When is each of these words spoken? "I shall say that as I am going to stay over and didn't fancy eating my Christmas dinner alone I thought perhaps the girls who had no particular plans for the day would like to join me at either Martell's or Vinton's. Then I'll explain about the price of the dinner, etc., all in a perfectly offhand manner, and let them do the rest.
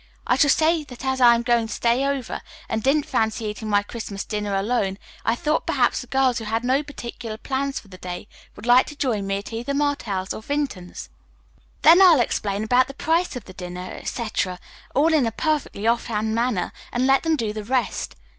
"I 0.25 0.35
shall 0.35 0.49
say 0.49 0.83
that 0.85 1.05
as 1.05 1.21
I 1.21 1.35
am 1.35 1.43
going 1.43 1.67
to 1.67 1.73
stay 1.73 2.03
over 2.07 2.41
and 2.67 2.81
didn't 2.81 3.05
fancy 3.05 3.45
eating 3.45 3.69
my 3.69 3.83
Christmas 3.83 4.25
dinner 4.25 4.55
alone 4.55 4.97
I 5.23 5.35
thought 5.35 5.67
perhaps 5.67 6.01
the 6.01 6.07
girls 6.07 6.39
who 6.39 6.45
had 6.45 6.63
no 6.63 6.81
particular 6.81 7.37
plans 7.37 7.79
for 7.79 7.87
the 7.87 7.99
day 7.99 8.27
would 8.55 8.65
like 8.65 8.87
to 8.87 8.95
join 8.95 9.27
me 9.27 9.37
at 9.37 9.53
either 9.53 9.75
Martell's 9.75 10.33
or 10.33 10.41
Vinton's. 10.41 11.09
Then 11.83 12.01
I'll 12.01 12.19
explain 12.19 12.63
about 12.63 12.87
the 12.87 12.95
price 12.95 13.35
of 13.35 13.45
the 13.45 13.53
dinner, 13.53 13.91
etc., 13.91 14.57
all 14.95 15.13
in 15.13 15.27
a 15.27 15.31
perfectly 15.31 15.85
offhand 15.85 16.33
manner, 16.33 16.71
and 16.91 17.05
let 17.05 17.21
them 17.21 17.35
do 17.35 17.53
the 17.53 17.63
rest. 17.63 18.15